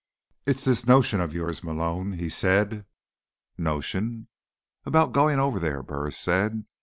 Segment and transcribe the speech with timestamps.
[0.47, 2.87] "It's this notion of yours, Malone," he said.
[3.55, 4.29] "Notion?"
[4.83, 6.65] "About going over there," Burris said.